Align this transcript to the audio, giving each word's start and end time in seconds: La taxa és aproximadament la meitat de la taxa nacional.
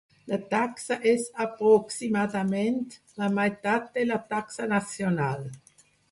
La 0.29 0.37
taxa 0.51 0.95
és 1.09 1.25
aproximadament 1.43 2.79
la 3.23 3.27
meitat 3.39 3.91
de 3.99 4.05
la 4.13 4.17
taxa 4.31 4.67
nacional. 4.73 5.45